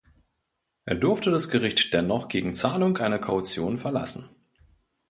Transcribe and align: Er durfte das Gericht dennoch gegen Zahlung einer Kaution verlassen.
Er 0.85 0.95
durfte 0.95 1.29
das 1.29 1.49
Gericht 1.51 1.93
dennoch 1.93 2.27
gegen 2.27 2.55
Zahlung 2.55 2.97
einer 2.97 3.19
Kaution 3.19 3.77
verlassen. 3.77 4.31